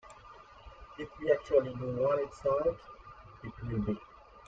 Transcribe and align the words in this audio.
If 0.97 1.09
we 1.19 1.31
actually 1.31 1.75
do 1.75 1.95
want 1.97 2.21
it 2.21 2.33
solved, 2.33 2.81
it 3.43 3.53
will 3.63 3.83
be. 3.83 4.01